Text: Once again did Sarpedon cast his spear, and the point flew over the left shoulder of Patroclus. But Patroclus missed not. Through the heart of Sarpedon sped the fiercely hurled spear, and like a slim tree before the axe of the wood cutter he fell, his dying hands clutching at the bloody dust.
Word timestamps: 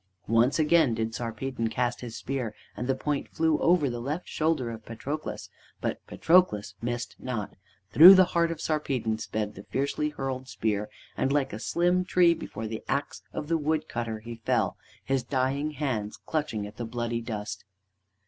Once 0.27 0.57
again 0.57 0.95
did 0.95 1.13
Sarpedon 1.13 1.67
cast 1.67 2.01
his 2.01 2.15
spear, 2.15 2.55
and 2.75 2.87
the 2.87 2.95
point 2.95 3.29
flew 3.29 3.59
over 3.59 3.87
the 3.87 3.99
left 4.01 4.27
shoulder 4.27 4.71
of 4.71 4.83
Patroclus. 4.83 5.51
But 5.79 6.03
Patroclus 6.07 6.73
missed 6.81 7.15
not. 7.19 7.55
Through 7.91 8.15
the 8.15 8.23
heart 8.33 8.49
of 8.49 8.59
Sarpedon 8.59 9.19
sped 9.19 9.53
the 9.53 9.61
fiercely 9.61 10.09
hurled 10.09 10.47
spear, 10.47 10.89
and 11.15 11.31
like 11.31 11.53
a 11.53 11.59
slim 11.59 12.03
tree 12.03 12.33
before 12.33 12.65
the 12.65 12.83
axe 12.87 13.21
of 13.31 13.47
the 13.47 13.59
wood 13.59 13.87
cutter 13.87 14.21
he 14.21 14.41
fell, 14.43 14.75
his 15.05 15.21
dying 15.21 15.69
hands 15.69 16.17
clutching 16.25 16.65
at 16.65 16.77
the 16.77 16.85
bloody 16.85 17.21
dust. 17.21 17.63